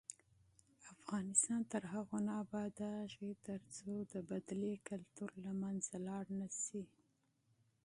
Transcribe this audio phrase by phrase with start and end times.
[0.93, 6.83] افغانستان تر هغو نه ابادیږي، ترڅو د انتقام کلتور له منځه لاړ نشي.